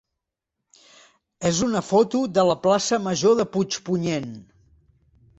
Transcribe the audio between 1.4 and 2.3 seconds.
és una foto